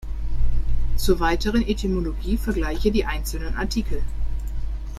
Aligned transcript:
Zur 0.95 1.19
weiteren 1.19 1.61
Etymologie 1.61 2.35
vergleiche 2.35 2.89
die 2.89 3.05
einzelnen 3.05 3.53
Artikel. 3.55 4.01